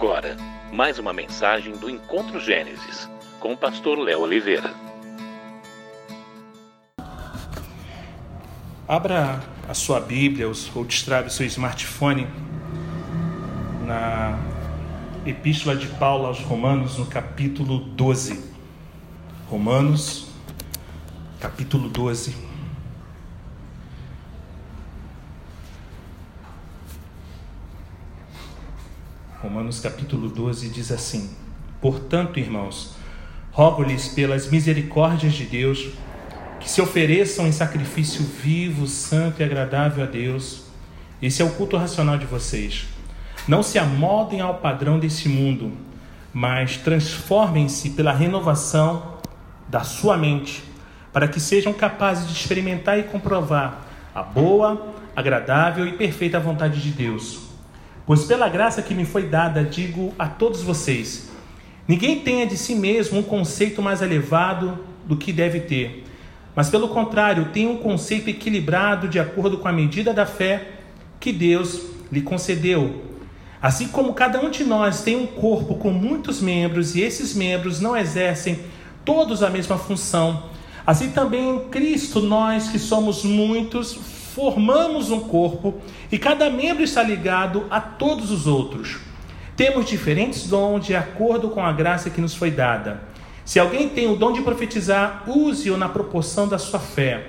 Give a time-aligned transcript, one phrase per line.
[0.00, 0.34] agora
[0.72, 3.06] mais uma mensagem do Encontro Gênesis
[3.38, 4.72] com o pastor Léo Oliveira.
[8.88, 12.26] Abra a sua Bíblia ou destrave o seu smartphone
[13.84, 14.38] na
[15.26, 18.42] Epístola de Paulo aos Romanos, no capítulo 12.
[19.50, 20.30] Romanos,
[21.38, 22.49] capítulo 12.
[29.50, 31.28] Romanos capítulo 12 diz assim:
[31.80, 32.94] Portanto, irmãos,
[33.50, 35.88] rogo-lhes pelas misericórdias de Deus
[36.60, 40.66] que se ofereçam em sacrifício vivo, santo e agradável a Deus.
[41.20, 42.86] Esse é o culto racional de vocês.
[43.48, 45.72] Não se amoldem ao padrão desse mundo,
[46.32, 49.14] mas transformem-se pela renovação
[49.68, 50.62] da sua mente,
[51.12, 53.80] para que sejam capazes de experimentar e comprovar
[54.14, 57.49] a boa, agradável e perfeita vontade de Deus.
[58.10, 61.28] Pois pela graça que me foi dada, digo a todos vocês:
[61.86, 66.04] ninguém tenha de si mesmo um conceito mais elevado do que deve ter,
[66.52, 70.72] mas pelo contrário, tenha um conceito equilibrado de acordo com a medida da fé
[71.20, 73.00] que Deus lhe concedeu.
[73.62, 77.80] Assim como cada um de nós tem um corpo com muitos membros e esses membros
[77.80, 78.58] não exercem
[79.04, 80.50] todos a mesma função,
[80.84, 85.74] assim também em Cristo nós que somos muitos formamos um corpo
[86.10, 88.98] e cada membro está ligado a todos os outros.
[89.56, 93.02] Temos diferentes dons de acordo com a graça que nos foi dada.
[93.44, 97.26] Se alguém tem o dom de profetizar, use-o na proporção da sua fé.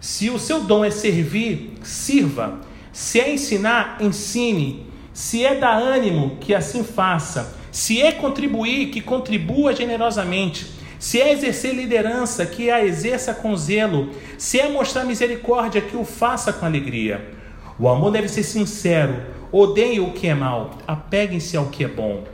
[0.00, 2.60] Se o seu dom é servir, sirva.
[2.92, 4.86] Se é ensinar, ensine.
[5.12, 7.54] Se é dar ânimo, que assim faça.
[7.70, 10.79] Se é contribuir, que contribua generosamente.
[11.00, 14.10] Se é exercer liderança, que a exerça com zelo.
[14.36, 17.26] Se é mostrar misericórdia, que o faça com alegria.
[17.78, 19.16] O amor deve ser sincero.
[19.50, 20.72] Odeiem o que é mal.
[20.86, 22.24] Apeguem-se ao que é bom.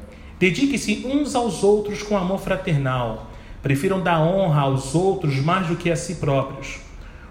[0.41, 3.31] Dediquem-se uns aos outros com amor fraternal.
[3.62, 6.80] Prefiram dar honra aos outros mais do que a si próprios.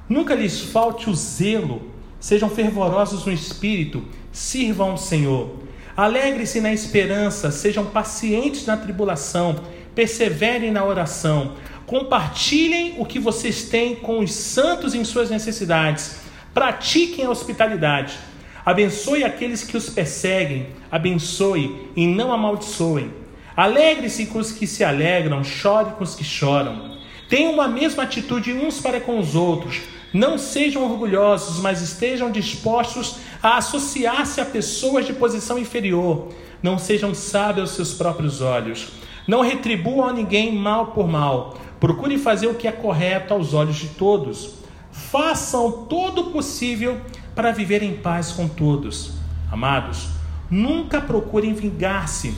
[0.08, 1.82] Nunca lhes falte o zelo.
[2.18, 4.06] Sejam fervorosos no espírito.
[4.32, 5.50] Sirvam ao Senhor.
[5.98, 7.52] Alegre-se na esperança.
[7.52, 9.58] Sejam pacientes na tribulação
[9.96, 11.54] perseverem na oração,
[11.86, 16.18] compartilhem o que vocês têm com os santos em suas necessidades,
[16.54, 18.18] pratiquem a hospitalidade,
[18.66, 23.12] abençoe aqueles que os perseguem, abençoe e não amaldiçoem.
[23.56, 26.98] Alegre-se com os que se alegram, chore com os que choram.
[27.30, 29.82] Tenham uma mesma atitude uns para com os outros.
[30.14, 36.34] Não sejam orgulhosos, mas estejam dispostos a associar-se a pessoas de posição inferior.
[36.62, 38.90] Não sejam sábios aos seus próprios olhos.
[39.28, 41.58] Não retribuam a ninguém mal por mal.
[41.80, 44.56] Procure fazer o que é correto aos olhos de todos.
[44.92, 47.00] Façam todo o possível
[47.36, 49.14] para viver em paz com todos.
[49.52, 50.08] Amados,
[50.50, 52.34] nunca procurem vingar-se,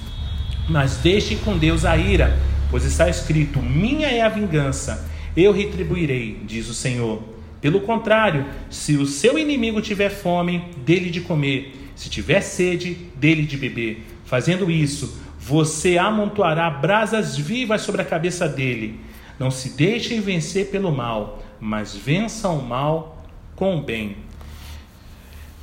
[0.68, 2.38] mas deixem com Deus a ira,
[2.70, 7.22] pois está escrito: Minha é a vingança, eu retribuirei, diz o Senhor.
[7.62, 13.44] Pelo contrário, se o seu inimigo tiver fome, dele de comer, se tiver sede, dele
[13.44, 14.06] de beber.
[14.26, 19.00] Fazendo isso, você amontoará brasas vivas sobre a cabeça dele.
[19.40, 23.24] Não se deixem vencer pelo mal, mas vençam o mal
[23.56, 24.18] com o bem.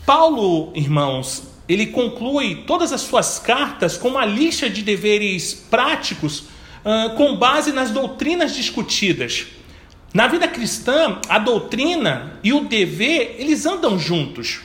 [0.07, 7.15] Paulo, irmãos, ele conclui todas as suas cartas com uma lista de deveres práticos uh,
[7.17, 9.49] com base nas doutrinas discutidas.
[10.15, 14.61] Na vida cristã, a doutrina e o dever, eles andam juntos.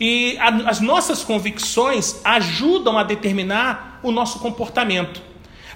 [0.00, 5.20] E a, as nossas convicções ajudam a determinar o nosso comportamento.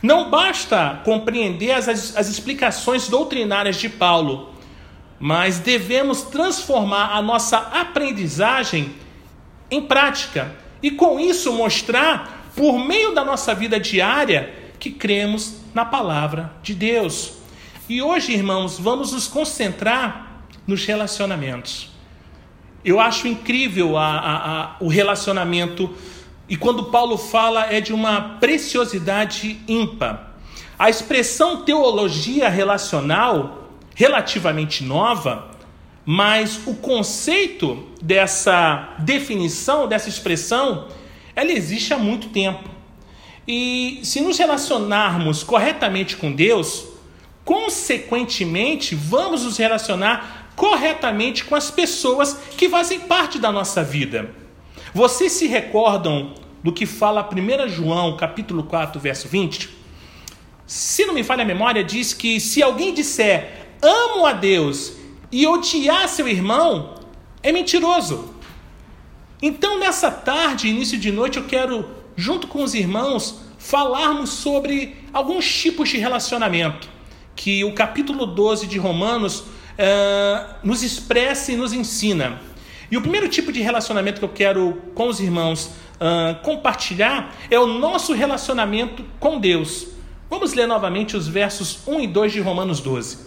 [0.03, 4.53] Não basta compreender as, as, as explicações doutrinárias de Paulo,
[5.19, 8.93] mas devemos transformar a nossa aprendizagem
[9.71, 15.85] em prática e com isso mostrar, por meio da nossa vida diária, que cremos na
[15.85, 17.35] palavra de Deus.
[17.89, 21.92] E hoje, irmãos, vamos nos concentrar nos relacionamentos.
[22.85, 25.91] Eu acho incrível a, a, a, o relacionamento,
[26.49, 30.35] e quando Paulo fala é de uma preciosidade ímpar.
[30.79, 35.51] A expressão teologia relacional, relativamente nova,
[36.05, 40.89] mas o conceito dessa definição, dessa expressão,
[41.37, 42.69] ela existe há muito tempo.
[43.47, 46.85] E se nos relacionarmos corretamente com Deus,
[47.45, 54.31] consequentemente, vamos nos relacionar corretamente com as pessoas que fazem parte da nossa vida.
[54.95, 59.71] Vocês se recordam do que fala 1 João, capítulo 4, verso 20?
[60.67, 64.93] Se não me falha a memória, diz que se alguém disser amo a Deus
[65.31, 66.95] e odiar seu irmão,
[67.43, 68.35] é mentiroso.
[69.41, 75.53] Então, nessa tarde, início de noite, eu quero, junto com os irmãos, falarmos sobre alguns
[75.53, 76.89] tipos de relacionamento
[77.35, 82.41] que o capítulo 12 de Romanos uh, nos expressa e nos ensina.
[82.91, 87.59] E o primeiro tipo de relacionamento que eu quero com os irmãos uh, compartilhar é
[87.59, 89.89] o nosso relacionamento com Deus.
[90.29, 93.19] Vamos ler novamente os versos 1 e 2 de Romanos 12.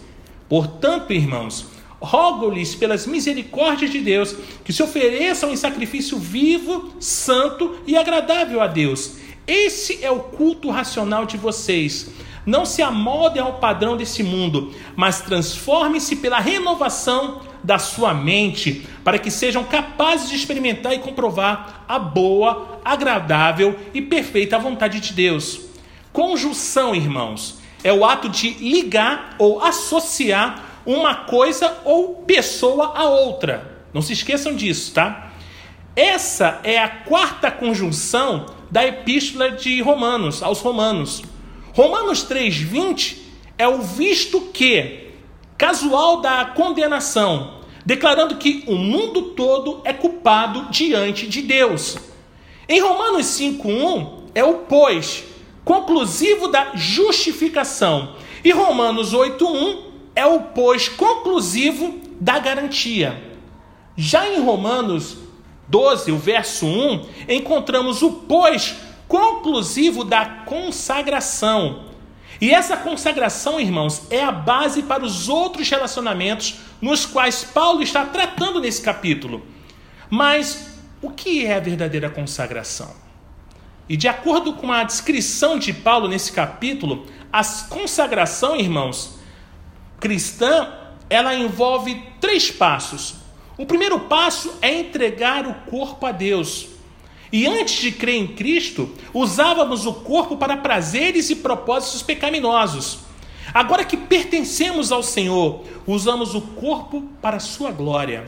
[0.48, 1.66] Portanto, irmãos,
[2.00, 8.66] rogo-lhes pelas misericórdias de Deus que se ofereçam em sacrifício vivo, santo e agradável a
[8.66, 9.16] Deus.
[9.46, 12.10] Esse é o culto racional de vocês.
[12.46, 19.18] Não se amoldem ao padrão desse mundo, mas transformem-se pela renovação da sua mente, para
[19.18, 25.60] que sejam capazes de experimentar e comprovar a boa, agradável e perfeita vontade de Deus.
[26.12, 33.84] Conjunção, irmãos, é o ato de ligar ou associar uma coisa ou pessoa a outra.
[33.92, 35.32] Não se esqueçam disso, tá?
[35.96, 41.22] Essa é a quarta conjunção da epístola de Romanos, aos Romanos.
[41.76, 43.18] Romanos 3:20
[43.58, 45.10] é o visto que
[45.58, 51.98] casual da condenação, declarando que o mundo todo é culpado diante de Deus.
[52.66, 55.24] Em Romanos 5:1 é o pois,
[55.66, 58.16] conclusivo da justificação.
[58.42, 59.82] E Romanos 8:1
[60.14, 63.22] é o pois conclusivo da garantia.
[63.94, 65.18] Já em Romanos
[65.68, 68.74] 12, o verso 1, encontramos o pois
[69.08, 71.86] conclusivo da consagração.
[72.40, 78.04] E essa consagração, irmãos, é a base para os outros relacionamentos nos quais Paulo está
[78.04, 79.46] tratando nesse capítulo.
[80.10, 82.94] Mas o que é a verdadeira consagração?
[83.88, 89.18] E de acordo com a descrição de Paulo nesse capítulo, a consagração, irmãos,
[90.00, 90.72] cristã,
[91.08, 93.14] ela envolve três passos.
[93.56, 96.75] O primeiro passo é entregar o corpo a Deus.
[97.32, 103.00] E antes de crer em Cristo, usávamos o corpo para prazeres e propósitos pecaminosos.
[103.52, 108.26] Agora que pertencemos ao Senhor, usamos o corpo para a sua glória.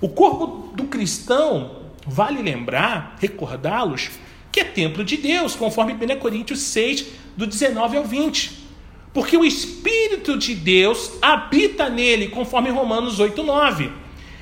[0.00, 1.76] O corpo do cristão,
[2.06, 4.10] vale lembrar, recordá-los,
[4.52, 7.06] que é templo de Deus, conforme 1 Coríntios 6,
[7.36, 8.64] do 19 ao 20.
[9.12, 13.90] Porque o Espírito de Deus habita nele, conforme Romanos 8, 9.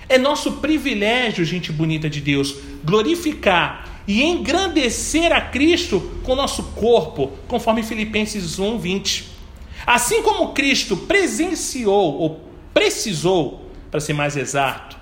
[0.08, 7.32] É nosso privilégio, gente bonita de Deus, glorificar e engrandecer a Cristo com nosso corpo,
[7.46, 9.30] conforme Filipenses 1, 20.
[9.86, 12.40] Assim como Cristo presenciou ou
[12.72, 14.96] precisou, para ser mais exato,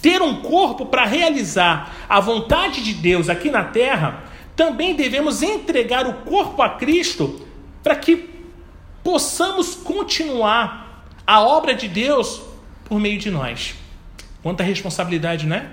[0.00, 4.24] ter um corpo para realizar a vontade de Deus aqui na terra,
[4.54, 7.46] também devemos entregar o corpo a Cristo
[7.82, 8.30] para que
[9.02, 12.40] possamos continuar a obra de Deus
[12.84, 13.74] por meio de nós.
[14.42, 15.70] Quanta responsabilidade, né?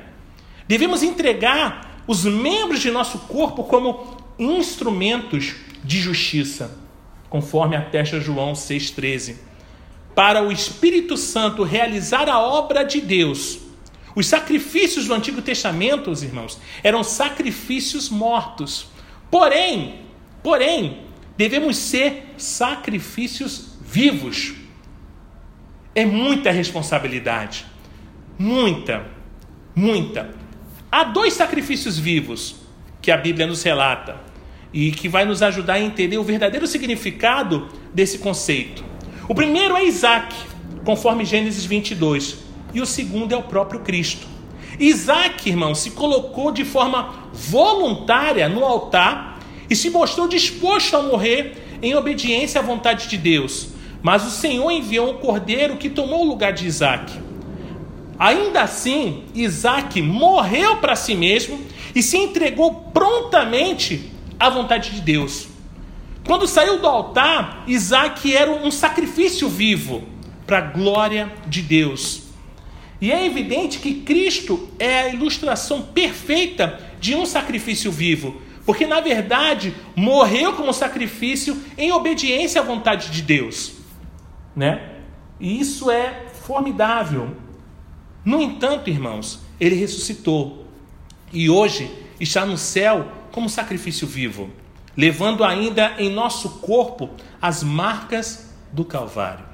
[0.68, 6.78] Devemos entregar os membros de nosso corpo como instrumentos de justiça,
[7.30, 9.36] conforme atesta João 6,13.
[10.16, 13.60] Para o Espírito Santo realizar a obra de Deus.
[14.16, 18.88] Os sacrifícios do Antigo Testamento, os irmãos, eram sacrifícios mortos.
[19.32, 20.02] Porém,
[20.44, 21.00] porém,
[21.36, 24.54] devemos ser sacrifícios vivos.
[25.96, 27.66] É muita responsabilidade.
[28.38, 29.08] Muita,
[29.76, 30.43] muita.
[30.96, 32.56] Há dois sacrifícios vivos
[33.02, 34.16] que a Bíblia nos relata
[34.72, 38.86] e que vai nos ajudar a entender o verdadeiro significado desse conceito.
[39.28, 40.36] O primeiro é Isaac,
[40.86, 42.38] conforme Gênesis 22,
[42.76, 44.28] e o segundo é o próprio Cristo.
[44.80, 51.80] Isaac, irmão, se colocou de forma voluntária no altar e se mostrou disposto a morrer
[51.82, 53.70] em obediência à vontade de Deus.
[54.04, 57.33] Mas o Senhor enviou um cordeiro que tomou o lugar de Isaac.
[58.18, 61.60] Ainda assim, Isaac morreu para si mesmo
[61.96, 65.48] e se entregou prontamente à vontade de Deus.
[66.26, 70.04] Quando saiu do altar, Isaac era um sacrifício vivo
[70.46, 72.24] para a glória de Deus.
[73.02, 79.02] E é evidente que Cristo é a ilustração perfeita de um sacrifício vivo, porque na
[79.02, 83.74] verdade morreu como sacrifício em obediência à vontade de Deus,
[84.56, 84.92] né?
[85.38, 87.36] E isso é formidável.
[88.26, 90.66] No entanto, irmãos, ele ressuscitou
[91.32, 94.50] e hoje está no céu como sacrifício vivo,
[94.96, 97.10] levando ainda em nosso corpo
[97.42, 99.46] as marcas do Calvário.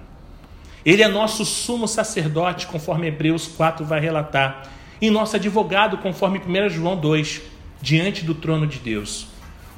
[0.86, 4.70] Ele é nosso sumo sacerdote, conforme Hebreus 4 vai relatar,
[5.02, 7.42] e nosso advogado, conforme 1 João 2
[7.82, 9.28] diante do trono de Deus.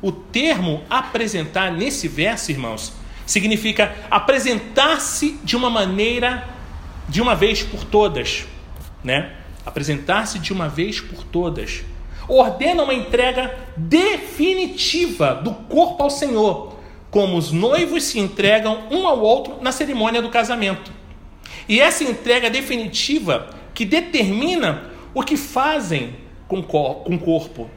[0.02, 2.94] O termo apresentar nesse verso, irmãos,
[3.26, 6.48] significa apresentar-se de uma maneira,
[7.08, 8.46] de uma vez por todas,
[9.03, 9.34] né?
[9.65, 11.84] Apresentar-se de uma vez por todas.
[12.27, 16.77] ordena uma entrega definitiva do corpo ao Senhor,
[17.10, 20.91] como os noivos se entregam um ao outro na cerimônia do casamento.
[21.67, 26.15] E essa entrega definitiva que determina o que fazem
[26.48, 27.70] com o corpo.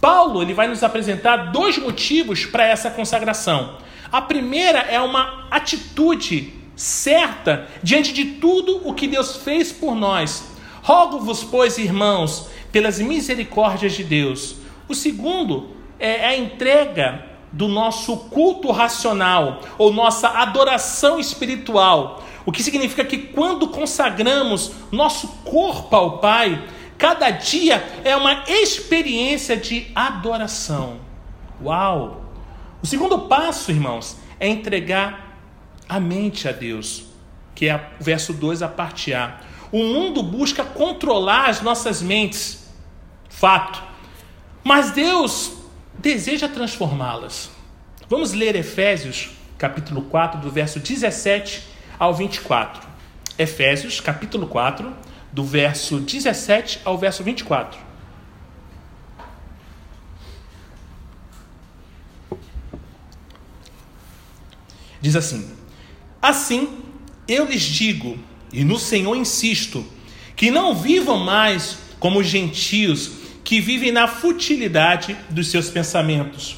[0.00, 3.78] Paulo ele vai nos apresentar dois motivos para essa consagração.
[4.12, 10.55] A primeira é uma atitude certa diante de tudo o que Deus fez por nós.
[10.86, 14.54] Rogo-vos, pois, irmãos, pelas misericórdias de Deus.
[14.88, 22.22] O segundo é a entrega do nosso culto racional ou nossa adoração espiritual.
[22.44, 26.64] O que significa que quando consagramos nosso corpo ao Pai,
[26.96, 31.00] cada dia é uma experiência de adoração.
[31.60, 32.20] Uau!
[32.80, 35.36] O segundo passo, irmãos, é entregar
[35.88, 37.06] a mente a Deus,
[37.56, 39.40] que é o verso 2, a parte A.
[39.72, 42.68] O mundo busca controlar as nossas mentes,
[43.28, 43.82] fato,
[44.62, 45.52] mas Deus
[45.98, 47.50] deseja transformá-las.
[48.08, 51.66] Vamos ler Efésios, capítulo 4, do verso 17
[51.98, 52.86] ao 24.
[53.38, 54.94] Efésios, capítulo 4,
[55.32, 57.78] do verso 17 ao verso 24.
[65.00, 65.54] Diz assim:
[66.20, 66.82] Assim
[67.28, 68.18] eu lhes digo,
[68.52, 69.84] e no Senhor insisto,
[70.34, 73.10] que não vivam mais como os gentios
[73.42, 76.56] que vivem na futilidade dos seus pensamentos.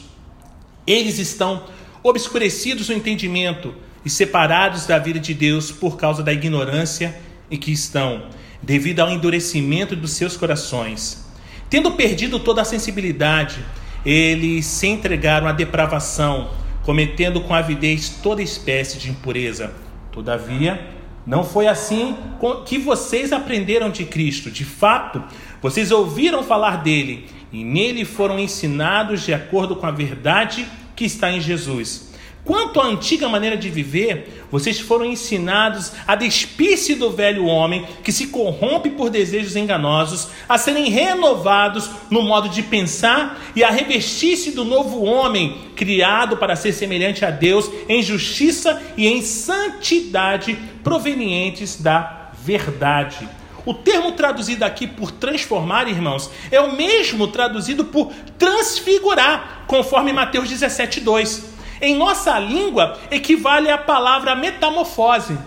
[0.87, 1.64] Eles estão
[2.02, 7.14] obscurecidos no entendimento e separados da vida de Deus por causa da ignorância
[7.50, 8.26] em que estão,
[8.62, 11.26] devido ao endurecimento dos seus corações.
[11.68, 13.59] Tendo perdido toda a sensibilidade,
[14.04, 16.50] eles se entregaram à depravação
[16.83, 19.75] cometendo com avidez toda espécie de impureza.
[20.11, 20.80] Todavia,
[21.28, 22.16] não foi assim
[22.64, 24.50] que vocês aprenderam de Cristo.
[24.50, 25.23] De fato,
[25.61, 30.66] vocês ouviram falar dele e nele foram ensinados de acordo com a verdade
[30.97, 32.08] que está em Jesus.
[32.49, 38.11] Quanto à antiga maneira de viver, vocês foram ensinados a despir-se do velho homem que
[38.11, 44.52] se corrompe por desejos enganosos, a serem renovados no modo de pensar e a revestir-se
[44.52, 51.78] do novo homem, criado para ser semelhante a Deus em justiça e em santidade provenientes
[51.78, 53.28] da verdade.
[53.67, 60.49] O termo traduzido aqui por transformar, irmãos, é o mesmo traduzido por transfigurar, conforme Mateus
[60.49, 61.58] 17, 2.
[61.80, 65.38] Em nossa língua, equivale à palavra metamorfose.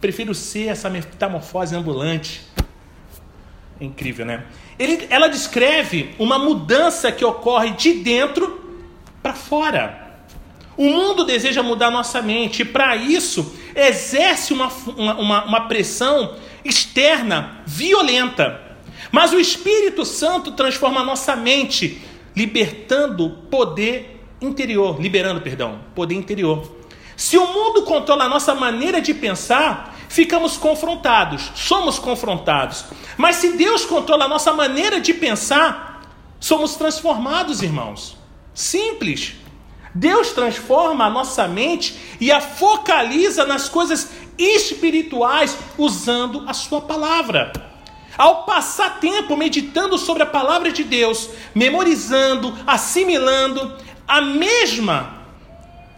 [0.00, 2.42] Prefiro ser essa metamorfose ambulante.
[3.80, 4.44] É incrível, né?
[4.78, 8.82] Ele, ela descreve uma mudança que ocorre de dentro
[9.22, 10.04] para fora.
[10.76, 17.62] O mundo deseja mudar nossa mente e, para isso, exerce uma, uma, uma pressão externa
[17.66, 18.60] violenta.
[19.12, 22.02] Mas o Espírito Santo transforma nossa mente,
[22.34, 24.13] libertando poder
[24.44, 26.70] interior, liberando, perdão, poder interior.
[27.16, 32.84] Se o mundo controla a nossa maneira de pensar, ficamos confrontados, somos confrontados.
[33.16, 36.02] Mas se Deus controla a nossa maneira de pensar,
[36.40, 38.16] somos transformados, irmãos.
[38.52, 39.34] Simples.
[39.94, 47.52] Deus transforma a nossa mente e a focaliza nas coisas espirituais usando a sua palavra.
[48.16, 55.22] Ao passar tempo meditando sobre a palavra de Deus, memorizando, assimilando, a mesma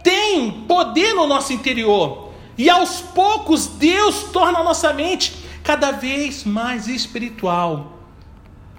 [0.03, 2.31] tem poder no nosso interior.
[2.57, 5.33] E aos poucos Deus torna a nossa mente
[5.63, 7.99] cada vez mais espiritual.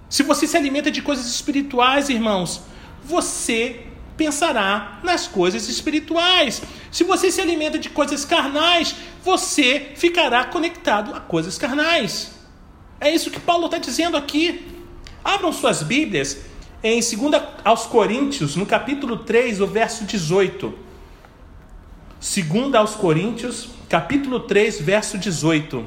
[0.09, 2.63] Se você se alimenta de coisas espirituais, irmãos,
[3.05, 3.85] você
[4.17, 6.63] pensará nas coisas espirituais.
[6.91, 12.33] Se você se alimenta de coisas carnais, você ficará conectado a coisas carnais.
[13.01, 14.67] É isso que Paulo está dizendo aqui.
[15.23, 16.39] Abram suas Bíblias
[16.83, 20.73] em 2 aos Coríntios, no capítulo 3, o verso 18.
[22.21, 25.85] 2 aos Coríntios, capítulo 3, verso 18.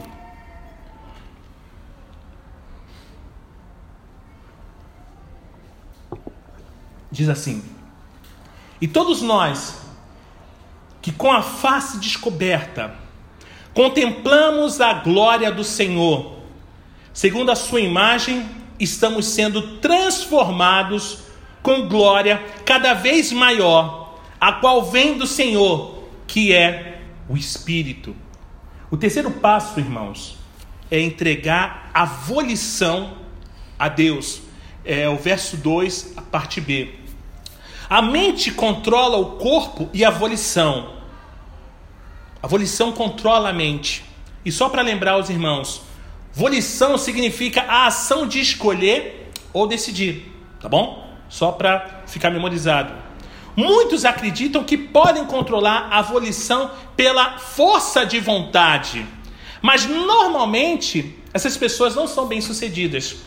[7.09, 7.63] Diz assim:
[8.79, 9.81] E todos nós,
[11.01, 12.95] que com a face descoberta,
[13.73, 16.37] contemplamos a glória do Senhor,
[17.13, 21.19] segundo a sua imagem estamos sendo transformados
[21.61, 28.15] com glória cada vez maior, a qual vem do Senhor, que é o Espírito.
[28.89, 30.37] O terceiro passo, irmãos,
[30.89, 33.13] é entregar a volição
[33.77, 34.41] a Deus.
[34.83, 36.95] É o verso 2, a parte B.
[37.89, 40.93] A mente controla o corpo e a volição.
[42.41, 44.03] A volição controla a mente.
[44.43, 45.81] E só para lembrar os irmãos,
[46.33, 50.31] Volição significa a ação de escolher ou decidir.
[50.59, 51.09] Tá bom?
[51.27, 52.93] Só para ficar memorizado.
[53.55, 59.05] Muitos acreditam que podem controlar a volição pela força de vontade.
[59.61, 63.17] Mas normalmente essas pessoas não são bem-sucedidas.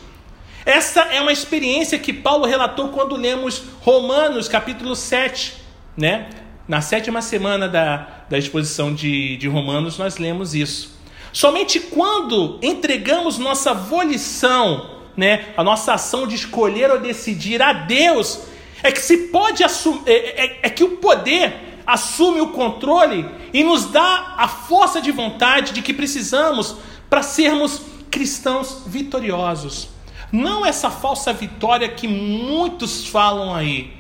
[0.65, 5.55] Essa é uma experiência que Paulo relatou quando lemos Romanos capítulo 7,
[5.95, 6.31] né?
[6.67, 10.94] Na sétima semana da, da exposição de, de Romanos, nós lemos isso.
[11.35, 18.43] Somente quando entregamos nossa volição, né, a nossa ação de escolher ou decidir a Deus,
[18.81, 23.65] é que se pode assumir, é, é, é que o poder assume o controle e
[23.65, 26.77] nos dá a força de vontade de que precisamos
[27.11, 29.89] para sermos cristãos vitoriosos.
[30.31, 33.93] Não essa falsa vitória que muitos falam aí.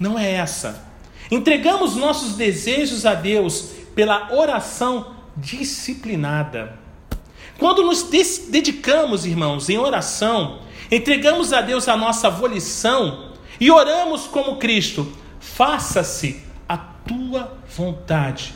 [0.00, 0.84] Não é essa.
[1.30, 6.78] Entregamos nossos desejos a Deus pela oração disciplinada.
[7.58, 8.02] Quando nos
[8.50, 10.60] dedicamos, irmãos, em oração,
[10.90, 18.54] entregamos a Deus a nossa volição e oramos como Cristo: faça-se a tua vontade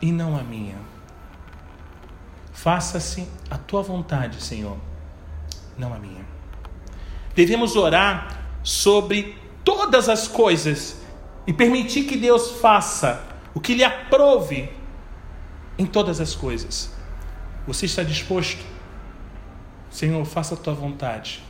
[0.00, 0.76] e não a minha.
[2.52, 4.76] Faça-se a tua vontade, Senhor,
[5.76, 6.24] não a minha.
[7.34, 11.00] Devemos orar sobre todas as coisas
[11.46, 14.70] e permitir que Deus faça o que lhe aprove
[15.78, 16.92] em todas as coisas.
[17.66, 18.64] Você está disposto?
[19.90, 21.42] Senhor, faça a tua vontade,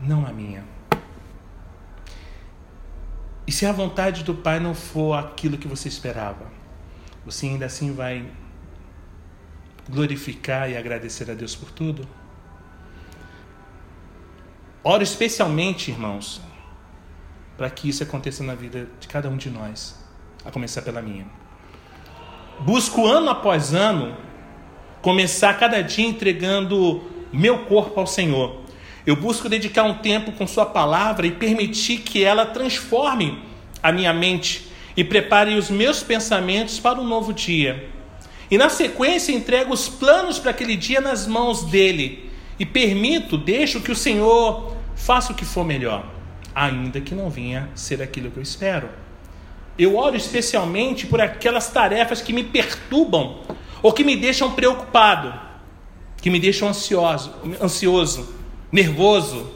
[0.00, 0.64] não a minha.
[3.46, 6.46] E se a vontade do Pai não for aquilo que você esperava,
[7.24, 8.30] você ainda assim vai
[9.88, 12.08] glorificar e agradecer a Deus por tudo?
[14.82, 16.40] Oro especialmente, irmãos,
[17.56, 19.98] para que isso aconteça na vida de cada um de nós,
[20.44, 21.26] a começar pela minha.
[22.60, 24.16] Busco ano após ano
[25.02, 28.62] começar cada dia entregando meu corpo ao Senhor.
[29.06, 33.38] Eu busco dedicar um tempo com Sua palavra e permitir que ela transforme
[33.82, 37.88] a minha mente e prepare os meus pensamentos para um novo dia.
[38.50, 43.80] E na sequência entrego os planos para aquele dia nas mãos dele e permito, deixo
[43.80, 46.14] que o Senhor faça o que for melhor
[46.54, 48.88] ainda que não vinha ser aquilo que eu espero.
[49.78, 53.40] Eu oro especialmente por aquelas tarefas que me perturbam
[53.82, 55.34] ou que me deixam preocupado,
[56.22, 58.34] que me deixam ansioso, ansioso,
[58.70, 59.52] nervoso.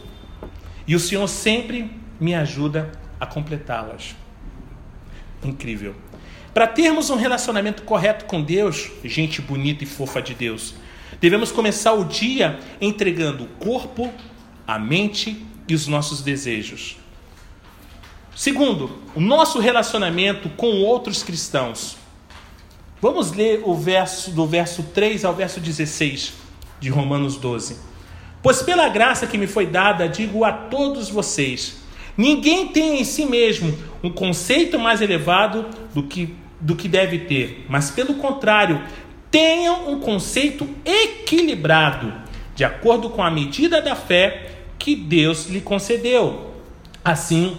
[0.86, 4.16] E o Senhor sempre me ajuda a completá-las.
[5.42, 5.94] Incrível.
[6.52, 10.74] Para termos um relacionamento correto com Deus, gente bonita e fofa de Deus,
[11.20, 14.12] devemos começar o dia entregando o corpo,
[14.66, 16.96] a mente e os nossos desejos.
[18.38, 21.96] Segundo, o nosso relacionamento com outros cristãos.
[23.02, 26.34] Vamos ler o verso do verso 3 ao verso 16
[26.78, 27.78] de Romanos 12.
[28.40, 31.78] Pois pela graça que me foi dada, digo a todos vocês:
[32.16, 37.66] ninguém tem em si mesmo um conceito mais elevado do que, do que deve ter,
[37.68, 38.80] mas pelo contrário,
[39.32, 42.14] tenham um conceito equilibrado,
[42.54, 46.54] de acordo com a medida da fé que Deus lhe concedeu.
[47.04, 47.58] Assim,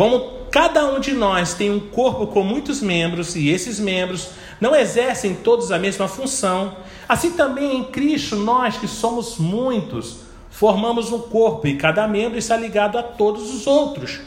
[0.00, 4.74] como cada um de nós tem um corpo com muitos membros e esses membros não
[4.74, 6.74] exercem todos a mesma função,
[7.06, 12.56] assim também em Cristo nós que somos muitos formamos um corpo e cada membro está
[12.56, 14.22] ligado a todos os outros.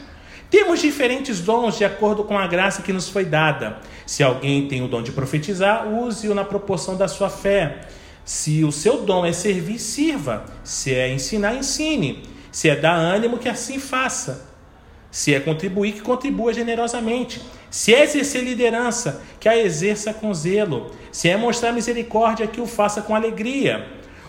[0.48, 3.78] Temos diferentes dons de acordo com a graça que nos foi dada.
[4.06, 7.80] Se alguém tem o dom de profetizar, use-o na proporção da sua fé.
[8.24, 10.44] Se o seu dom é servir, sirva.
[10.62, 12.22] Se é ensinar, ensine.
[12.52, 14.53] Se é dar ânimo, que assim faça.
[15.14, 17.40] Se é contribuir, que contribua generosamente.
[17.70, 20.90] Se é exercer liderança, que a exerça com zelo.
[21.12, 23.86] Se é mostrar misericórdia, que o faça com alegria.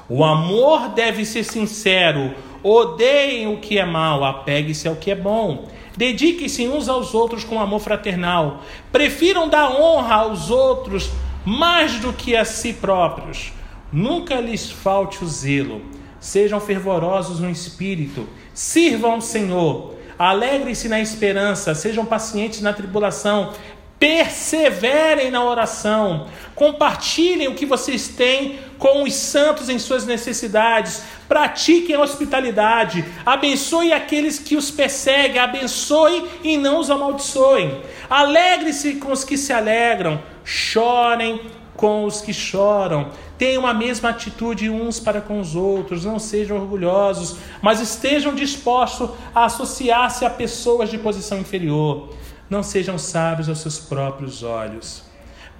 [0.07, 2.35] O amor deve ser sincero.
[2.61, 5.67] Odeiem o que é mal, apegue-se ao que é bom.
[5.97, 8.61] Dediquem-se uns aos outros com amor fraternal.
[8.91, 11.09] Prefiram dar honra aos outros
[11.43, 13.51] mais do que a si próprios.
[13.91, 15.81] Nunca lhes falte o zelo
[16.25, 23.53] sejam fervorosos no espírito, sirvam ao Senhor, alegrem-se na esperança, sejam pacientes na tribulação,
[23.99, 31.95] perseverem na oração, compartilhem o que vocês têm com os santos em suas necessidades, pratiquem
[31.95, 39.23] a hospitalidade, abençoe aqueles que os perseguem, abençoe e não os amaldiçoem, alegre-se com os
[39.23, 41.41] que se alegram, chorem
[41.75, 43.11] com os que choram.
[43.37, 49.09] Tenham a mesma atitude uns para com os outros, não sejam orgulhosos, mas estejam dispostos
[49.33, 52.13] a associar-se a pessoas de posição inferior.
[52.49, 55.03] Não sejam sábios aos seus próprios olhos.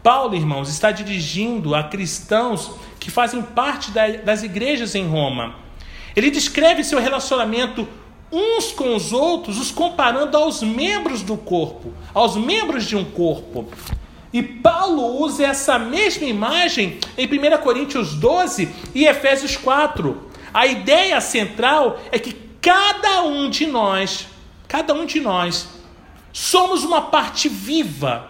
[0.04, 3.91] Paulo, irmãos, está dirigindo a cristãos que fazem parte
[4.23, 5.56] das igrejas em Roma.
[6.15, 7.88] Ele descreve seu relacionamento
[8.32, 13.67] uns com os outros, os comparando aos membros do corpo, aos membros de um corpo.
[14.36, 20.30] E Paulo usa essa mesma imagem em 1 Coríntios 12 e Efésios 4.
[20.54, 24.28] A ideia central é que cada um de nós,
[24.67, 25.69] cada um de nós,
[26.34, 28.30] somos uma parte viva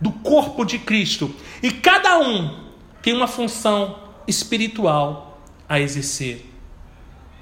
[0.00, 1.30] do corpo de Cristo.
[1.62, 2.70] E cada um
[3.02, 5.38] tem uma função espiritual
[5.68, 6.46] a exercer.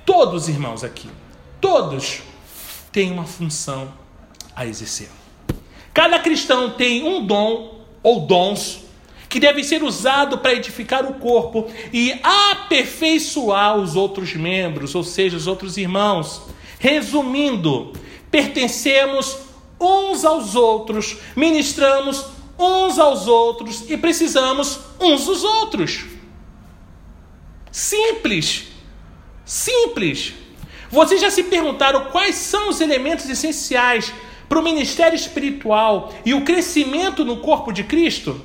[0.04, 1.08] Todos, irmãos, aqui,
[1.60, 2.22] todos
[2.90, 3.94] têm uma função
[4.56, 5.10] a exercer.
[5.94, 8.80] Cada cristão tem um dom ou dons
[9.28, 15.36] que devem ser usados para edificar o corpo e aperfeiçoar os outros membros, ou seja,
[15.36, 16.42] os outros irmãos.
[16.80, 17.92] Resumindo,
[18.28, 19.38] pertencemos
[19.80, 22.26] uns aos outros, ministramos
[22.58, 26.04] uns aos outros e precisamos uns dos outros.
[27.70, 28.64] Simples.
[29.44, 30.34] Simples.
[30.90, 34.12] Vocês já se perguntaram quais são os elementos essenciais
[34.50, 38.44] para o ministério espiritual e o crescimento no corpo de Cristo?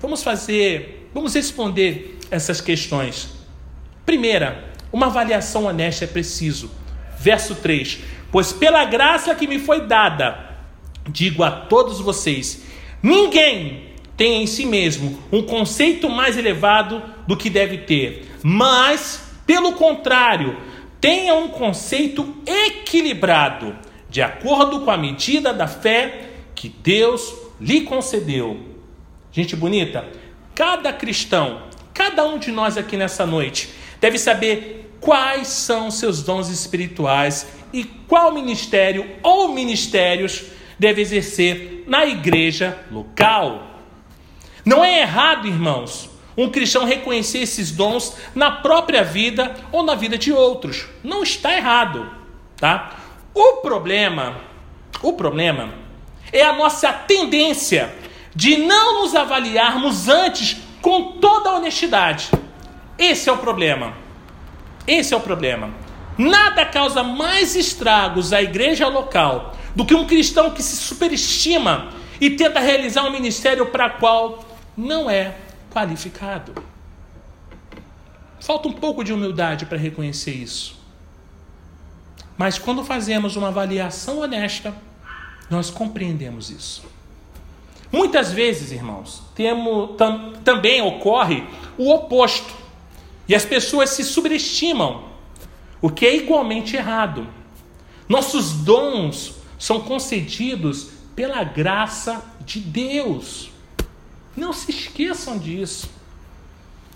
[0.00, 3.28] Vamos fazer, vamos responder essas questões.
[4.06, 6.70] Primeira, uma avaliação honesta é preciso.
[7.18, 7.98] Verso 3:
[8.30, 10.54] Pois pela graça que me foi dada,
[11.08, 12.62] digo a todos vocês:
[13.02, 13.82] ninguém
[14.16, 20.56] tem em si mesmo um conceito mais elevado do que deve ter, mas, pelo contrário,
[21.00, 28.60] tenha um conceito equilibrado, de acordo com a medida da fé que Deus lhe concedeu.
[29.30, 30.06] Gente bonita,
[30.54, 36.48] cada cristão, cada um de nós aqui nessa noite, deve saber quais são seus dons
[36.48, 40.44] espirituais e qual ministério ou ministérios
[40.78, 43.66] deve exercer na igreja local.
[44.64, 50.16] Não é errado, irmãos, um cristão reconhecer esses dons na própria vida ou na vida
[50.16, 50.86] de outros.
[51.02, 52.10] Não está errado,
[52.56, 52.96] tá?
[53.34, 54.40] O problema,
[55.02, 55.74] o problema
[56.32, 57.94] é a nossa tendência
[58.34, 62.30] de não nos avaliarmos antes com toda honestidade.
[62.98, 63.94] Esse é o problema.
[64.86, 65.70] Esse é o problema.
[66.16, 72.30] Nada causa mais estragos à igreja local do que um cristão que se superestima e
[72.30, 74.44] tenta realizar um ministério para qual
[74.76, 75.36] não é
[75.70, 76.54] qualificado.
[78.40, 80.77] Falta um pouco de humildade para reconhecer isso.
[82.38, 84.72] Mas quando fazemos uma avaliação honesta,
[85.50, 86.84] nós compreendemos isso.
[87.90, 91.42] Muitas vezes, irmãos, temo, tam, também ocorre
[91.76, 92.54] o oposto.
[93.26, 95.08] E as pessoas se subestimam,
[95.82, 97.26] o que é igualmente errado.
[98.08, 103.50] Nossos dons são concedidos pela graça de Deus.
[104.36, 105.90] Não se esqueçam disso.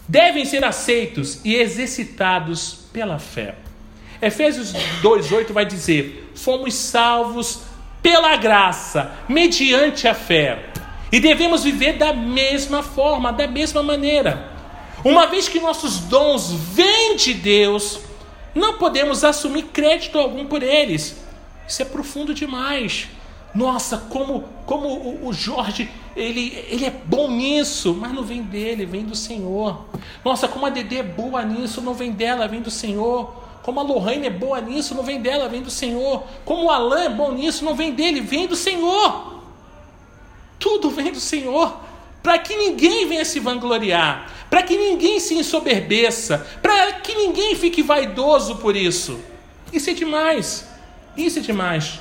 [0.07, 3.57] Devem ser aceitos e exercitados pela fé.
[4.23, 7.63] Efésios 2,8 vai dizer: Fomos salvos
[8.01, 10.71] pela graça, mediante a fé.
[11.11, 14.51] E devemos viver da mesma forma, da mesma maneira.
[15.05, 17.99] Uma vez que nossos dons vêm de Deus,
[18.55, 21.17] não podemos assumir crédito algum por eles.
[21.69, 23.09] Isso é profundo demais.
[23.55, 29.05] Nossa, como, como o Jorge, ele, ele é bom nisso, mas não vem dele, vem
[29.05, 29.85] do Senhor.
[30.25, 33.43] Nossa, como a Dedê é boa nisso, não vem dela, vem do Senhor.
[33.62, 36.25] Como a Lohane é boa nisso, não vem dela, vem do Senhor.
[36.44, 39.40] Como o Alain é bom nisso, não vem dele, vem do Senhor.
[40.59, 41.77] Tudo vem do Senhor.
[42.22, 47.83] Para que ninguém venha se vangloriar, para que ninguém se ensoberbeça, para que ninguém fique
[47.83, 49.18] vaidoso por isso.
[49.72, 50.68] Isso é demais.
[51.16, 52.01] Isso é demais.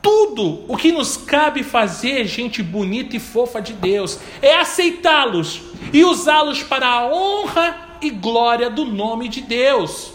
[0.00, 5.60] Tudo o que nos cabe fazer, gente bonita e fofa de Deus, é aceitá-los
[5.92, 10.12] e usá-los para a honra e glória do nome de Deus.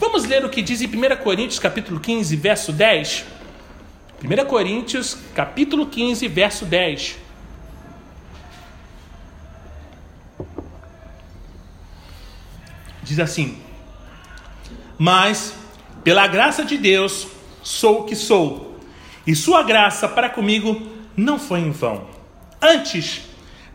[0.00, 3.26] Vamos ler o que diz em 1 Coríntios capítulo 15, verso 10.
[4.24, 7.18] 1 Coríntios, capítulo 15, verso 10.
[13.02, 13.58] Diz assim:
[14.98, 15.52] Mas,
[16.02, 17.26] pela graça de Deus,
[17.62, 18.80] sou o que sou,
[19.26, 20.80] e Sua graça para comigo
[21.14, 22.08] não foi em vão.
[22.62, 23.20] Antes,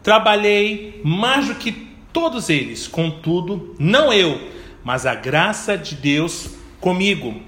[0.02, 1.72] trabalhei mais do que
[2.12, 7.42] todos eles, contudo, não eu, mas a graça de Deus comigo.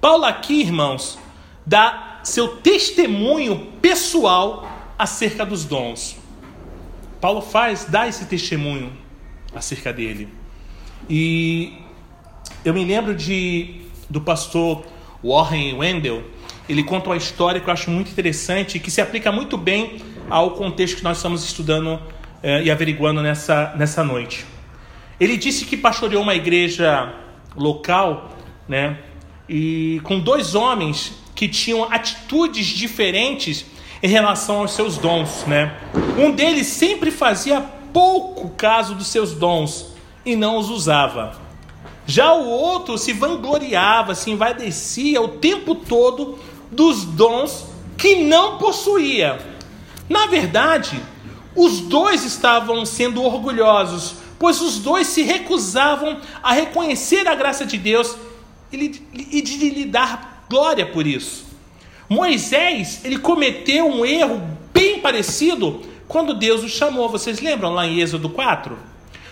[0.00, 1.20] Paulo, aqui, irmãos,
[1.64, 6.16] dá seu testemunho pessoal acerca dos dons.
[7.20, 8.92] Paulo faz, dá esse testemunho
[9.54, 10.28] acerca dele.
[11.08, 11.74] E
[12.64, 14.84] eu me lembro de do pastor
[15.22, 16.24] Warren Wendell,
[16.68, 19.98] ele conta uma história que eu acho muito interessante e que se aplica muito bem
[20.28, 22.00] ao contexto que nós estamos estudando
[22.42, 24.44] eh, e averiguando nessa, nessa noite.
[25.20, 27.14] Ele disse que pastoreou uma igreja
[27.54, 28.30] local,
[28.66, 28.98] né,
[29.48, 33.66] e com dois homens que tinham atitudes diferentes
[34.02, 35.76] em relação aos seus dons, né?
[36.18, 37.60] Um deles sempre fazia
[37.92, 39.92] pouco caso dos seus dons
[40.24, 41.38] e não os usava.
[42.06, 46.38] Já o outro se vangloriava, se envaidecia o tempo todo
[46.70, 49.38] dos dons que não possuía.
[50.08, 51.00] Na verdade,
[51.54, 57.76] os dois estavam sendo orgulhosos, pois os dois se recusavam a reconhecer a graça de
[57.76, 58.16] Deus
[58.72, 61.44] e de lhe dar glória por isso.
[62.08, 64.40] Moisés, ele cometeu um erro
[64.72, 67.10] bem parecido quando Deus o chamou.
[67.10, 68.78] Vocês lembram lá em Êxodo 4?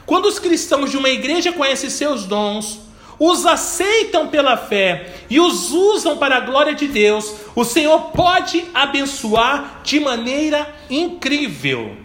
[0.04, 2.78] Quando os cristãos de uma igreja conhecem seus dons,
[3.18, 8.62] os aceitam pela fé e os usam para a glória de Deus, o Senhor pode
[8.74, 11.96] abençoar de maneira incrível.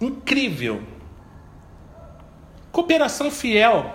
[0.00, 0.97] Incrível.
[2.78, 3.92] Cooperação fiel.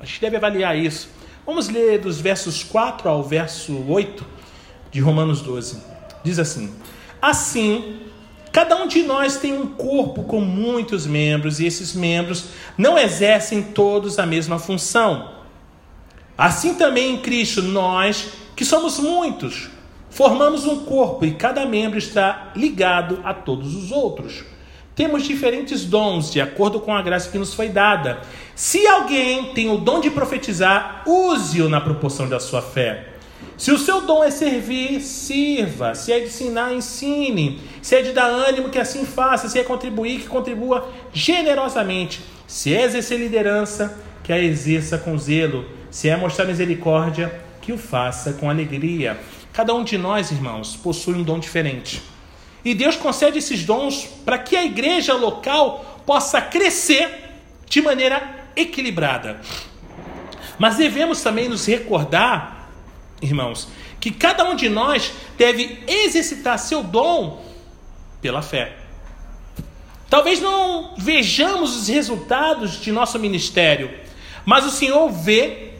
[0.00, 1.10] A gente deve avaliar isso.
[1.44, 4.24] Vamos ler dos versos 4 ao verso 8
[4.90, 5.82] de Romanos 12.
[6.24, 6.72] Diz assim:
[7.20, 8.00] Assim,
[8.50, 12.46] cada um de nós tem um corpo com muitos membros, e esses membros
[12.78, 15.34] não exercem todos a mesma função.
[16.36, 19.68] Assim também em Cristo, nós, que somos muitos,
[20.08, 24.44] formamos um corpo e cada membro está ligado a todos os outros.
[24.98, 28.20] Temos diferentes dons de acordo com a graça que nos foi dada.
[28.52, 33.10] Se alguém tem o dom de profetizar, use-o na proporção da sua fé.
[33.56, 35.94] Se o seu dom é servir, sirva.
[35.94, 37.60] Se é de ensinar, ensine.
[37.80, 39.48] Se é de dar ânimo, que assim faça.
[39.48, 42.20] Se é contribuir, que contribua generosamente.
[42.48, 45.64] Se é exercer liderança, que a exerça com zelo.
[45.92, 47.32] Se é mostrar misericórdia,
[47.62, 49.16] que o faça com alegria.
[49.52, 52.02] Cada um de nós, irmãos, possui um dom diferente.
[52.64, 57.30] E Deus concede esses dons para que a igreja local possa crescer
[57.66, 59.40] de maneira equilibrada.
[60.58, 62.70] Mas devemos também nos recordar,
[63.22, 63.68] irmãos,
[64.00, 67.42] que cada um de nós deve exercitar seu dom
[68.20, 68.76] pela fé.
[70.10, 73.90] Talvez não vejamos os resultados de nosso ministério,
[74.44, 75.72] mas o Senhor vê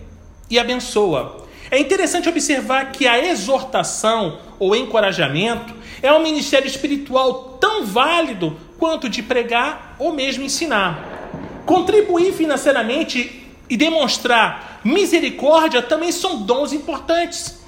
[0.51, 1.47] e abençoa.
[1.71, 9.09] É interessante observar que a exortação ou encorajamento é um ministério espiritual tão válido quanto
[9.09, 11.63] de pregar ou mesmo ensinar.
[11.67, 17.61] Contribuir financeiramente e demonstrar misericórdia também são dons importantes.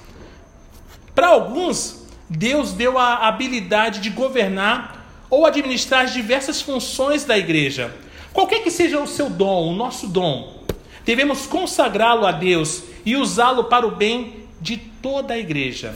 [1.13, 7.93] Para alguns, Deus deu a habilidade de governar ou administrar as diversas funções da igreja.
[8.33, 10.63] Qualquer que seja o seu dom, o nosso dom,
[11.05, 15.95] devemos consagrá-lo a Deus e usá-lo para o bem de toda a igreja.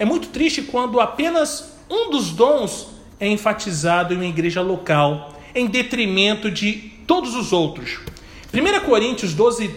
[0.00, 2.86] É muito triste quando apenas um dos dons
[3.20, 6.72] é enfatizado em uma igreja local, em detrimento de
[7.06, 8.00] todos os outros.
[8.50, 9.70] 1 Coríntios 12,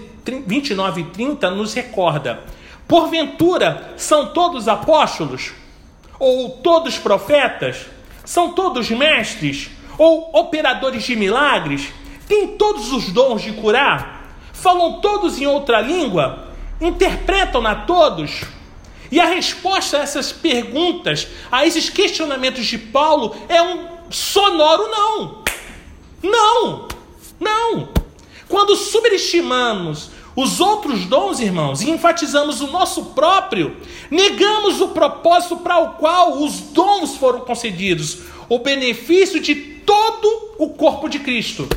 [0.48, 2.42] 29 e 30 nos recorda:
[2.88, 5.52] Porventura são todos apóstolos?
[6.18, 7.86] Ou todos profetas?
[8.24, 9.72] São todos mestres?
[9.98, 11.90] Ou operadores de milagres?
[12.30, 14.38] Têm todos os dons de curar?
[14.54, 16.48] Falam todos em outra língua?
[16.80, 18.63] Interpretam-na todos?
[19.14, 25.44] E a resposta a essas perguntas, a esses questionamentos de Paulo, é um sonoro não.
[26.24, 26.88] Não!
[27.40, 27.90] Não!
[28.50, 33.78] Quando subestimamos os outros dons, irmãos, e enfatizamos o nosso próprio,
[34.10, 38.18] negamos o propósito para o qual os dons foram concedidos,
[38.50, 41.70] o benefício de todo o corpo de Cristo,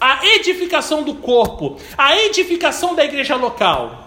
[0.00, 4.03] a edificação do corpo, a edificação da igreja local.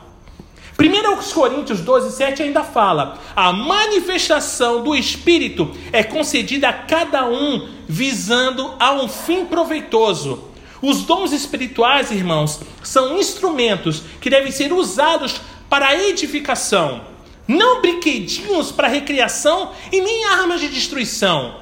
[0.79, 7.67] 1 Coríntios 12, 7 ainda fala: a manifestação do Espírito é concedida a cada um
[7.87, 10.43] visando a um fim proveitoso.
[10.79, 17.01] Os dons espirituais, irmãos, são instrumentos que devem ser usados para edificação,
[17.47, 21.55] não brinquedinhos para recriação e nem armas de destruição.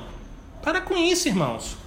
[0.61, 1.77] Para com isso, irmãos.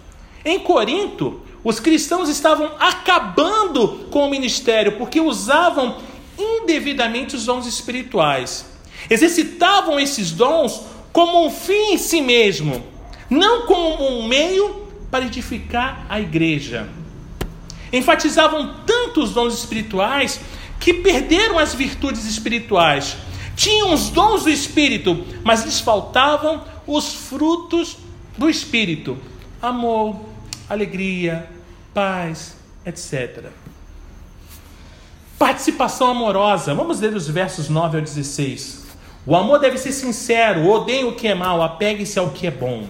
[0.43, 5.97] Em Corinto, os cristãos estavam acabando com o ministério porque usavam
[6.39, 8.65] indevidamente os dons espirituais.
[9.11, 12.83] Exercitavam esses dons como um fim em si mesmo,
[13.29, 16.89] não como um meio para edificar a igreja.
[17.93, 20.41] Enfatizavam tanto os dons espirituais
[20.79, 23.17] que perderam as virtudes espirituais.
[23.57, 27.97] Tinham os dons do espírito, mas lhes faltavam os frutos
[28.37, 29.19] do espírito:
[29.61, 30.21] amor,
[30.69, 31.49] alegria,
[31.93, 33.47] paz, etc.
[35.39, 36.75] Participação amorosa.
[36.75, 38.87] Vamos ler os versos 9 ao 16.
[39.25, 42.83] O amor deve ser sincero, odeie o que é mal, apegue-se ao que é bom.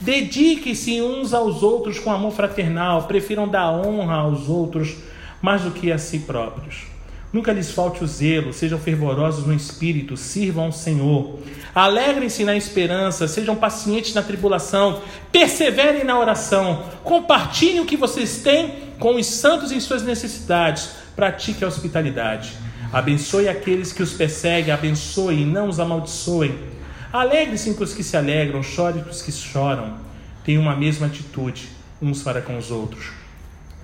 [0.00, 4.94] Dedique-se uns aos outros com amor fraternal, prefiram dar honra aos outros
[5.42, 6.86] mais do que a si próprios.
[7.32, 11.40] Nunca lhes falte o zelo, sejam fervorosos no espírito, sirvam ao Senhor.
[11.74, 18.72] Alegrem-se na esperança, sejam pacientes na tribulação, perseverem na oração, compartilhem o que vocês têm
[19.00, 22.52] com os santos em suas necessidades, pratique a hospitalidade.
[22.92, 26.56] Abençoe aqueles que os perseguem, abençoe e não os amaldiçoem.
[27.12, 29.96] Alegre-se com os que se alegram, chore com os que choram.
[30.44, 33.10] Tenham uma mesma atitude uns para com os outros.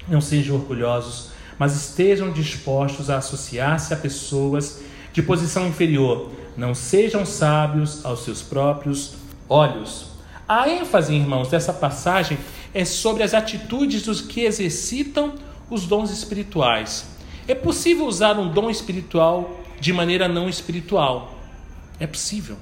[0.07, 4.81] Não sejam orgulhosos mas estejam dispostos a associar-se a pessoas
[5.12, 6.31] de posição inferior.
[6.57, 9.14] Não sejam sábios aos seus próprios
[9.49, 10.07] olhos.
[10.49, 12.38] A ênfase, irmãos, dessa passagem
[12.73, 15.35] é sobre as atitudes dos que exercitam
[15.70, 17.13] os dons espirituais.
[17.46, 21.35] É possível usar um dom espiritual de maneira não espiritual.
[22.00, 22.57] É possível.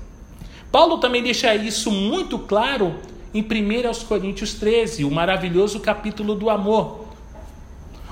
[0.71, 2.97] Paulo também deixa isso muito claro
[3.35, 7.07] em 1 Coríntios 13, o maravilhoso capítulo do amor.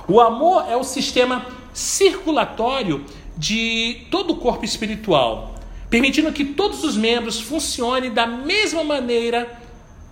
[0.07, 3.05] O amor é o sistema circulatório
[3.37, 5.55] de todo o corpo espiritual,
[5.89, 9.61] permitindo que todos os membros funcionem da mesma maneira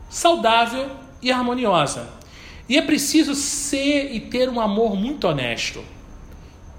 [0.09, 0.91] saudável
[1.23, 2.09] e harmoniosa.
[2.69, 5.83] E é preciso ser e ter um amor muito honesto,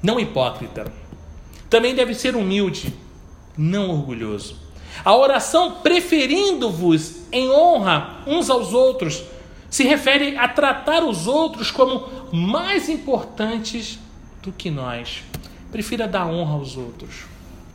[0.01, 0.91] não hipócrita.
[1.69, 2.93] Também deve ser humilde,
[3.57, 4.57] não orgulhoso.
[5.03, 9.23] A oração preferindo-vos em honra uns aos outros
[9.69, 13.99] se refere a tratar os outros como mais importantes
[14.41, 15.23] do que nós.
[15.71, 17.25] Prefira dar honra aos outros.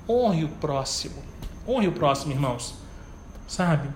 [0.09, 1.23] Honre o próximo.
[1.67, 2.75] Honre o próximo, irmãos.
[3.47, 3.89] Sabe?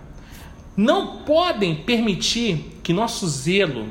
[0.76, 3.88] Não podem permitir que nosso zelo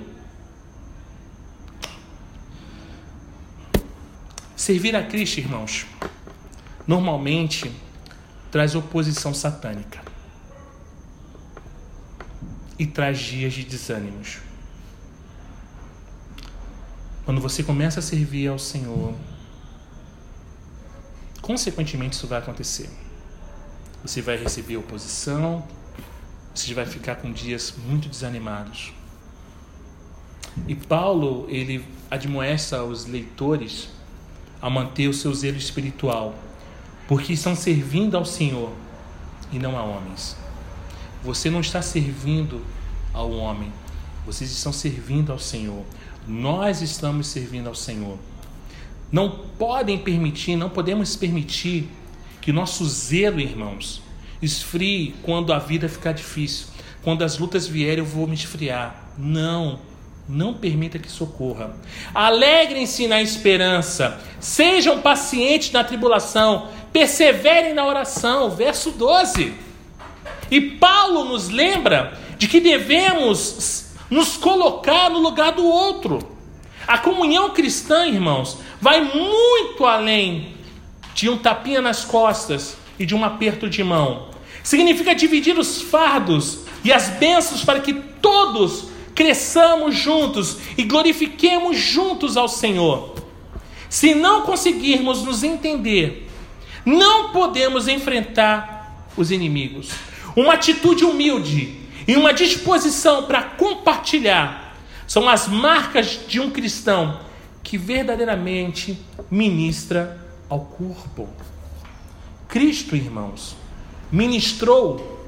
[4.67, 5.85] servir a Cristo, irmãos,
[6.85, 7.71] normalmente
[8.51, 10.01] traz oposição satânica
[12.77, 14.39] e traz dias de desânimos.
[17.23, 19.15] Quando você começa a servir ao Senhor,
[21.41, 22.89] consequentemente isso vai acontecer.
[24.03, 25.65] Você vai receber oposição,
[26.53, 28.91] você vai ficar com dias muito desanimados.
[30.67, 33.95] E Paulo, ele admoesta os leitores
[34.61, 36.35] a manter o seu zelo espiritual,
[37.07, 38.71] porque estão servindo ao Senhor
[39.51, 40.35] e não a homens.
[41.23, 42.61] Você não está servindo
[43.13, 43.71] ao homem,
[44.25, 45.83] vocês estão servindo ao Senhor.
[46.27, 48.17] Nós estamos servindo ao Senhor.
[49.11, 51.89] Não podem permitir, não podemos permitir
[52.41, 54.01] que nosso zelo, irmãos,
[54.41, 56.67] esfrie quando a vida ficar difícil.
[57.01, 59.13] Quando as lutas vierem, eu vou me esfriar.
[59.17, 59.79] Não,
[60.27, 61.75] não permita que socorra.
[62.13, 68.49] Alegrem-se na esperança, sejam pacientes na tribulação, perseverem na oração.
[68.49, 69.53] Verso 12.
[70.51, 76.19] E Paulo nos lembra de que devemos nos colocar no lugar do outro.
[76.87, 80.55] A comunhão cristã, irmãos, vai muito além
[81.13, 84.29] de um tapinha nas costas e de um aperto de mão.
[84.63, 92.37] Significa dividir os fardos e as bênçãos para que todos cresçamos juntos e glorifiquemos juntos
[92.37, 93.15] ao Senhor.
[93.89, 96.29] Se não conseguirmos nos entender,
[96.85, 99.89] não podemos enfrentar os inimigos
[100.37, 101.75] uma atitude humilde
[102.07, 104.77] e uma disposição para compartilhar
[105.07, 107.19] são as marcas de um cristão
[107.63, 108.99] que verdadeiramente
[109.31, 111.27] ministra ao corpo.
[112.47, 113.55] Cristo, irmãos,
[114.11, 115.27] ministrou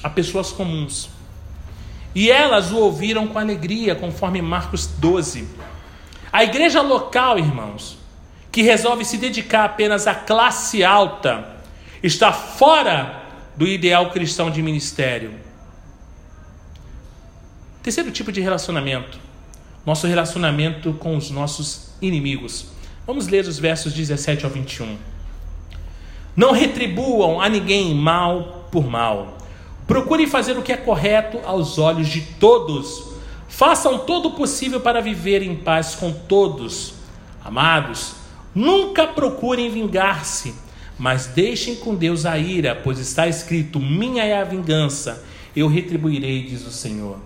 [0.00, 1.08] a pessoas comuns.
[2.16, 5.46] E elas o ouviram com alegria, conforme Marcos 12.
[6.32, 7.98] A igreja local, irmãos,
[8.50, 11.46] que resolve se dedicar apenas à classe alta,
[12.02, 13.22] está fora
[13.54, 15.34] do ideal cristão de ministério.
[17.82, 19.18] Terceiro tipo de relacionamento,
[19.84, 22.68] nosso relacionamento com os nossos inimigos.
[23.06, 24.96] Vamos ler os versos 17 ao 21.
[26.34, 29.35] Não retribuam a ninguém mal por mal.
[29.86, 33.12] Procurem fazer o que é correto aos olhos de todos.
[33.48, 36.94] Façam todo o possível para viver em paz com todos.
[37.44, 38.14] Amados,
[38.54, 40.66] nunca procurem vingar-se
[40.98, 45.24] mas deixem com Deus a ira, pois está escrito: Minha é a vingança,
[45.54, 47.18] eu retribuirei, diz o Senhor.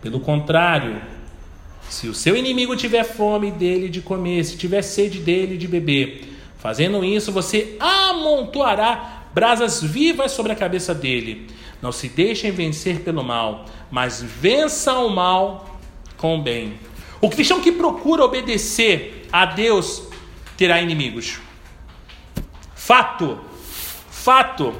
[0.00, 1.00] Pelo contrário,
[1.88, 6.34] se o seu inimigo tiver fome dele de comer, se tiver sede dele de beber,
[6.58, 11.46] fazendo isso, você amontoará brasas vivas sobre a cabeça dele.
[11.82, 15.78] Não se deixem vencer pelo mal, mas vença o mal
[16.16, 16.78] com o bem.
[17.20, 20.02] O cristão que procura obedecer a Deus
[20.56, 21.38] terá inimigos.
[22.74, 23.40] Fato.
[24.10, 24.74] Fato.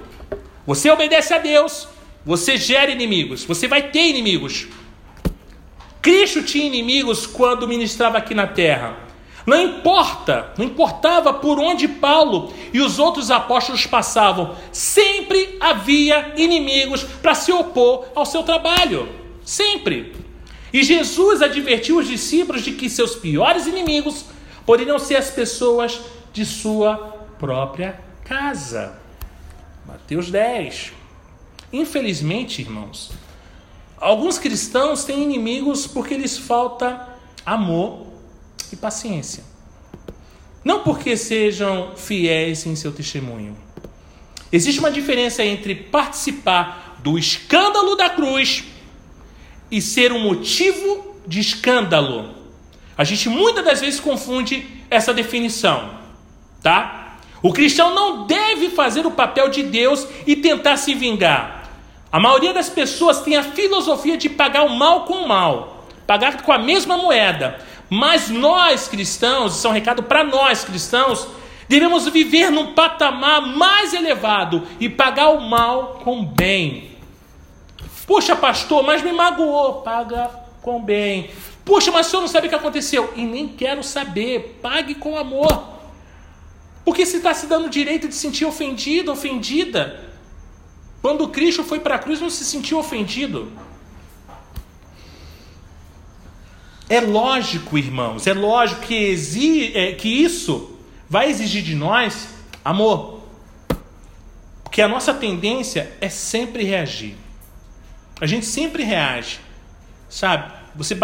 [0.67, 1.87] Você obedece a Deus,
[2.25, 4.67] você gera inimigos, você vai ter inimigos.
[6.01, 8.97] Cristo tinha inimigos quando ministrava aqui na terra.
[9.47, 17.05] Não importa, não importava por onde Paulo e os outros apóstolos passavam, sempre havia inimigos
[17.05, 19.09] para se opor ao seu trabalho.
[19.45, 20.15] Sempre.
[20.73, 24.25] E Jesus advertiu os discípulos de que seus piores inimigos
[24.65, 26.01] poderiam ser as pessoas
[26.33, 26.97] de sua
[27.39, 28.99] própria casa.
[29.87, 30.93] Mateus 10.
[31.71, 33.13] Infelizmente, irmãos,
[33.99, 37.09] alguns cristãos têm inimigos porque lhes falta
[37.45, 38.14] amor
[38.75, 39.43] e paciência.
[40.65, 43.57] Não porque sejam fiéis em seu testemunho.
[44.53, 48.65] Existe uma diferença entre participar do escândalo da cruz
[49.71, 52.35] e ser um motivo de escândalo.
[52.97, 55.91] A gente muitas das vezes confunde essa definição,
[56.63, 57.19] tá?
[57.43, 61.69] O cristão não deve fazer o papel de Deus e tentar se vingar.
[62.11, 66.43] A maioria das pessoas tem a filosofia de pagar o mal com o mal, pagar
[66.43, 67.61] com a mesma moeda.
[67.91, 71.27] Mas nós cristãos, isso é um recado para nós cristãos,
[71.69, 76.91] devemos viver num patamar mais elevado e pagar o mal com bem.
[78.07, 80.31] Puxa, pastor, mas me magoou, paga
[80.61, 81.31] com bem.
[81.65, 83.13] Puxa, mas o senhor não sabe o que aconteceu.
[83.17, 85.75] E nem quero saber, pague com amor.
[86.85, 90.01] Porque se está se dando direito de sentir ofendido, ofendida.
[91.01, 93.51] Quando Cristo foi para a cruz, não se sentiu ofendido.
[96.89, 100.79] É lógico, irmãos, é lógico que, exige, é, que isso
[101.09, 102.29] vai exigir de nós
[102.65, 103.23] amor.
[104.63, 107.15] Porque a nossa tendência é sempre reagir.
[108.21, 109.41] A gente sempre reage.
[110.09, 110.53] Sabe?
[110.75, 110.97] Você,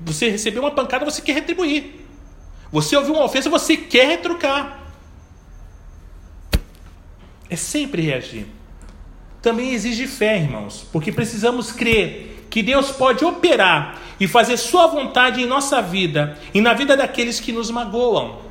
[0.00, 2.06] você recebeu uma pancada, você quer retribuir.
[2.70, 4.80] Você ouviu uma ofensa, você quer retrucar.
[7.48, 8.46] É sempre reagir.
[9.40, 15.42] Também exige fé, irmãos, porque precisamos crer que Deus pode operar e fazer Sua vontade
[15.42, 18.42] em nossa vida e na vida daqueles que nos magoam.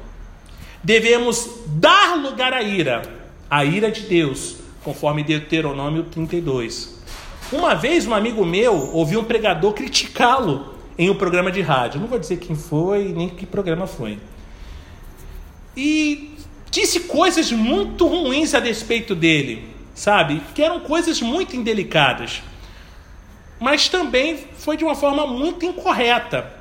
[0.83, 3.01] Devemos dar lugar à ira,
[3.49, 7.01] à ira de Deus, conforme Deuteronômio 32.
[7.49, 12.01] Uma vez, um amigo meu ouviu um pregador criticá-lo em um programa de rádio.
[12.01, 14.19] Não vou dizer quem foi, nem que programa foi.
[15.77, 16.35] E
[16.69, 19.63] disse coisas muito ruins a respeito dele,
[19.95, 20.41] sabe?
[20.53, 22.43] Que eram coisas muito indelicadas.
[23.63, 26.51] Mas também foi de uma forma muito incorreta.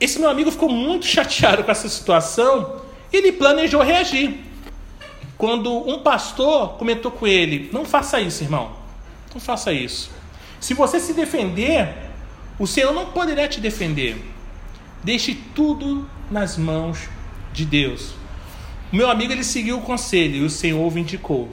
[0.00, 2.82] Esse meu amigo ficou muito chateado com essa situação
[3.12, 4.40] e ele planejou reagir.
[5.38, 8.72] Quando um pastor comentou com ele: Não faça isso, irmão.
[9.32, 10.10] Não faça isso.
[10.58, 11.94] Se você se defender,
[12.58, 14.20] o Senhor não poderá te defender.
[15.04, 17.08] Deixe tudo nas mãos
[17.52, 18.14] de Deus.
[18.92, 21.48] O meu amigo ele seguiu o conselho e o Senhor o vindicou.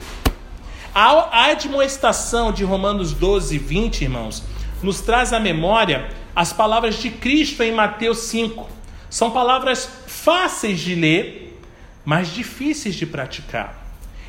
[1.00, 4.42] A admoestação de Romanos 12, 20, irmãos,
[4.82, 8.68] nos traz à memória as palavras de Cristo em Mateus 5.
[9.08, 11.56] São palavras fáceis de ler,
[12.04, 13.80] mas difíceis de praticar.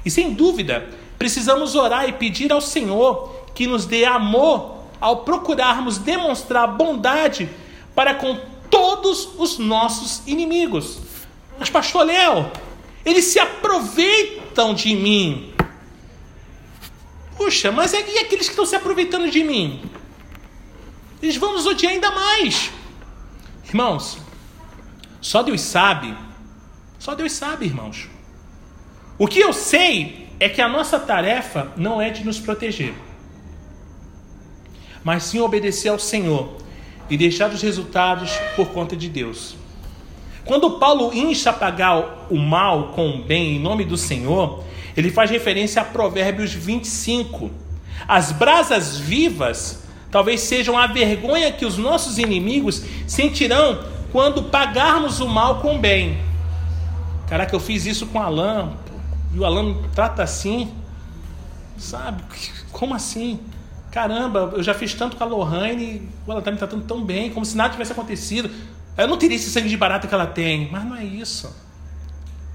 [0.06, 5.98] E sem dúvida, precisamos orar e pedir ao Senhor que nos dê amor ao procurarmos
[5.98, 7.50] demonstrar bondade
[7.96, 8.38] para com
[8.70, 11.00] todos os nossos inimigos.
[11.58, 12.52] Mas, pastor Léo,
[13.04, 15.52] eles se aproveitam de mim.
[17.40, 19.82] Puxa, mas e aqueles que estão se aproveitando de mim?
[21.24, 22.70] Eles vão nos odiar ainda mais.
[23.68, 24.20] Irmãos,
[25.20, 26.16] só Deus sabe.
[27.00, 28.08] Só Deus sabe, irmãos.
[29.18, 32.94] O que eu sei é que a nossa tarefa não é de nos proteger
[35.04, 36.58] mas sim obedecer ao Senhor
[37.10, 39.56] e deixar os resultados por conta de Deus.
[40.46, 44.64] Quando Paulo insta a pagar o mal com o bem em nome do Senhor,
[45.00, 47.50] ele faz referência a Provérbios 25.
[48.08, 55.28] As brasas vivas talvez sejam a vergonha que os nossos inimigos sentirão quando pagarmos o
[55.28, 56.20] mal com o bem.
[57.28, 58.74] Caraca, eu fiz isso com o Alan,
[59.34, 60.74] e o Alan trata assim,
[61.78, 62.24] sabe?
[62.72, 63.40] Como assim?
[63.92, 67.46] Caramba, eu já fiz tanto com a Lohane, ela está me tratando tão bem, como
[67.46, 68.50] se nada tivesse acontecido.
[68.98, 70.70] Eu não teria esse sangue de barata que ela tem.
[70.72, 71.56] Mas não é isso.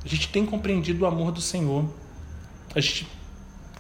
[0.05, 1.87] A gente tem compreendido o amor do Senhor.
[2.75, 3.07] A gente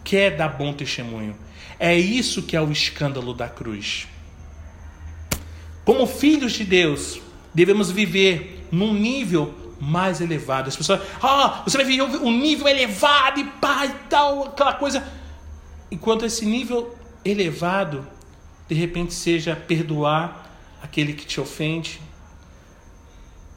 [0.04, 1.36] quer dar bom testemunho.
[1.78, 4.06] É isso que é o escândalo da cruz.
[5.84, 7.20] Como filhos de Deus,
[7.52, 10.68] devemos viver num nível mais elevado.
[10.68, 15.06] As pessoas, ah, você vai viver um nível elevado e pá e tal, aquela coisa.
[15.90, 18.06] Enquanto esse nível elevado,
[18.68, 20.50] de repente seja perdoar
[20.82, 22.00] aquele que te ofende,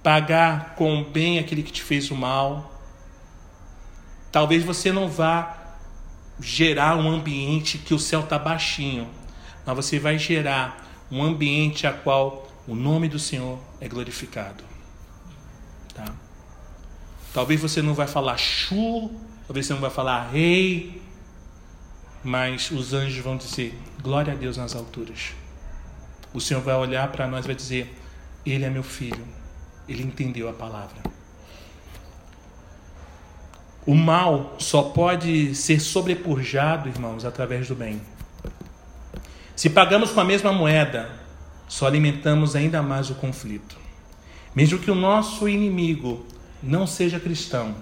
[0.03, 2.76] pagar com bem aquele que te fez o mal.
[4.31, 5.57] Talvez você não vá
[6.39, 9.09] gerar um ambiente que o céu está baixinho,
[9.65, 14.63] mas você vai gerar um ambiente a qual o nome do Senhor é glorificado.
[15.93, 16.13] Tá?
[17.33, 19.09] Talvez você não vai falar chu,
[19.47, 21.01] talvez você não vai falar rei,
[22.23, 25.33] mas os anjos vão dizer glória a Deus nas alturas.
[26.33, 27.97] O Senhor vai olhar para nós e vai dizer:
[28.45, 29.25] Ele é meu filho,
[29.87, 31.01] ele entendeu a palavra.
[33.87, 38.01] O mal só pode ser sobrepujado, irmãos, através do bem.
[39.55, 41.09] Se pagamos com a mesma moeda,
[41.69, 43.77] só alimentamos ainda mais o conflito.
[44.53, 46.25] Mesmo que o nosso inimigo
[46.61, 47.75] não seja cristão,